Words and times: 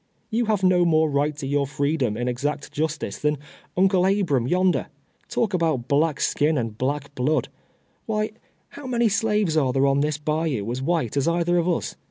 You 0.31 0.45
have 0.45 0.63
no 0.63 0.83
more 0.83 1.11
right 1.11 1.37
to 1.37 1.45
your 1.45 1.67
freedom, 1.67 2.17
in 2.17 2.27
exact 2.27 2.71
justice, 2.71 3.19
than 3.19 3.37
Uncle 3.77 4.07
Abram 4.07 4.47
yonder. 4.47 4.87
Talk 5.29 5.53
about 5.53 5.87
black 5.87 6.19
skin, 6.19 6.57
and 6.57 6.75
black 6.75 7.13
blood; 7.13 7.49
why, 8.07 8.31
how 8.69 8.87
many 8.87 9.09
slaves 9.09 9.55
are 9.55 9.71
there 9.71 9.85
on 9.85 9.99
this 9.99 10.17
bayou 10.17 10.71
as 10.71 10.81
white 10.81 11.17
as 11.17 11.27
either 11.27 11.59
of 11.59 11.69
us? 11.69 11.95